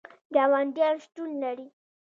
ګاونډیان 0.33 0.95
شتون 1.03 1.29
لري 1.41 1.67